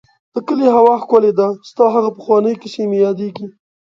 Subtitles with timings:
[0.33, 3.45] د کلي هوا ښکلې ده، ستا هغه پخوانی کيسې مې ياديږي.